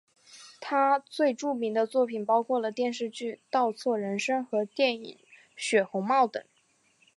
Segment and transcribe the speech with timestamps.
[0.59, 5.19] 他最著名的作品包括了电视剧倒错人生和电影
[5.55, 6.43] 血红帽等。